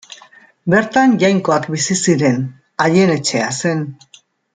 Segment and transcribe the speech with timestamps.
[0.73, 2.39] Bertan jainkoak bizi ziren;
[2.87, 3.85] haien etxea zen.